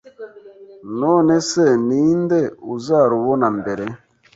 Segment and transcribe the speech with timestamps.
[0.99, 2.39] Nonese ni inde
[2.75, 3.85] uzarubona mbere,